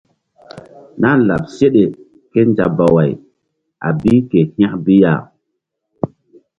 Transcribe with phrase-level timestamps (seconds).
[0.99, 1.83] Nah láɓ seɗe
[2.31, 3.11] kézabaway
[3.87, 5.13] a bi ke hȩk bi ya.